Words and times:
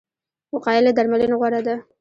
وقایه 0.55 0.81
له 0.83 0.91
درملنې 0.97 1.35
غوره 1.39 1.61
ده 1.67 1.75